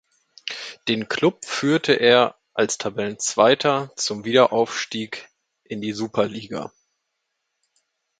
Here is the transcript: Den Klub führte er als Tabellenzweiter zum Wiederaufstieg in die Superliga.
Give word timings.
Den 0.87 1.07
Klub 1.09 1.45
führte 1.45 1.93
er 1.93 2.35
als 2.55 2.79
Tabellenzweiter 2.79 3.91
zum 3.95 4.25
Wiederaufstieg 4.25 5.29
in 5.63 5.79
die 5.79 5.93
Superliga. 5.93 6.71